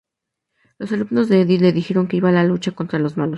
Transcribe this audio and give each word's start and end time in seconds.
Los 0.79 0.91
alumnos 0.93 1.29
de 1.29 1.41
Eddy 1.41 1.59
le 1.59 1.71
dijeron 1.73 2.07
que 2.07 2.17
iba 2.17 2.29
a 2.29 2.43
luchar 2.43 2.73
contra 2.73 2.97
los 2.97 3.17
malos. 3.17 3.29